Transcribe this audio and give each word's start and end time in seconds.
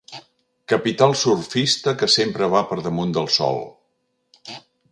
Capital 0.71 1.11
surfista 1.23 1.93
que 2.01 2.09
sempre 2.15 2.49
va 2.55 2.63
per 2.71 2.79
damunt 2.87 3.13
del 3.19 3.29
sol. 3.37 3.63